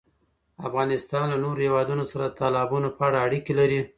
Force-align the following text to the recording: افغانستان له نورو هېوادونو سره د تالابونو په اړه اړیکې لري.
افغانستان 0.67 1.25
له 1.31 1.37
نورو 1.43 1.61
هېوادونو 1.67 2.03
سره 2.11 2.23
د 2.27 2.33
تالابونو 2.39 2.87
په 2.97 3.01
اړه 3.07 3.17
اړیکې 3.27 3.53
لري. 3.59 3.79